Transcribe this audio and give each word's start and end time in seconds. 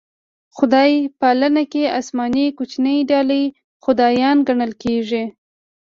خدای 0.57 0.91
پالنه 1.19 1.63
کې 1.71 1.83
اسماني 1.99 2.45
کوچنۍ 2.57 2.97
ډلې 3.11 3.43
خدایان 3.83 4.37
ګڼل 4.47 4.71
کېږي. 4.83 5.23